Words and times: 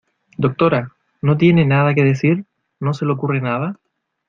doctora,¿ 0.35 0.93
no 1.21 1.37
tiene 1.37 1.63
nada 1.63 1.93
que 1.93 2.03
decir?¿ 2.03 2.43
no 2.79 2.95
se 2.95 3.05
le 3.05 3.11
ocurre 3.11 3.39
nada? 3.39 3.79